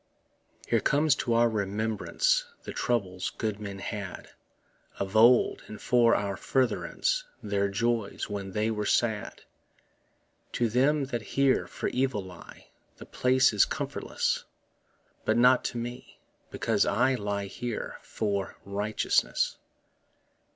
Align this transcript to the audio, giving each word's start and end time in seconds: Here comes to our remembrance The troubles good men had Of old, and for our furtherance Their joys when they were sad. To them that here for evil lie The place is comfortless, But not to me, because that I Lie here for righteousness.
Here 0.67 0.79
comes 0.79 1.13
to 1.17 1.35
our 1.35 1.47
remembrance 1.47 2.45
The 2.63 2.73
troubles 2.73 3.29
good 3.37 3.59
men 3.59 3.77
had 3.77 4.31
Of 4.97 5.15
old, 5.15 5.61
and 5.67 5.79
for 5.79 6.15
our 6.15 6.35
furtherance 6.35 7.25
Their 7.43 7.69
joys 7.69 8.27
when 8.27 8.53
they 8.53 8.71
were 8.71 8.87
sad. 8.87 9.43
To 10.53 10.69
them 10.69 11.03
that 11.13 11.21
here 11.21 11.67
for 11.67 11.87
evil 11.89 12.23
lie 12.23 12.71
The 12.97 13.05
place 13.05 13.53
is 13.53 13.63
comfortless, 13.63 14.43
But 15.23 15.37
not 15.37 15.63
to 15.65 15.77
me, 15.77 16.19
because 16.49 16.81
that 16.81 16.93
I 16.93 17.13
Lie 17.13 17.45
here 17.45 17.97
for 18.01 18.57
righteousness. 18.65 19.57